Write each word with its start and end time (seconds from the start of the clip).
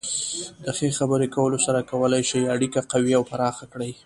د 0.63 0.67
ښې 0.77 0.89
خبرې 0.99 1.27
کولو 1.35 1.57
سره 1.65 1.87
کولی 1.91 2.21
شئ 2.29 2.43
اړیکه 2.55 2.79
قوي 2.91 3.13
او 3.17 3.23
پراخه 3.31 3.65
کړئ. 3.73 3.91